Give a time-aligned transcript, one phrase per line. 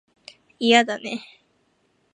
[0.57, 1.21] 嫌だね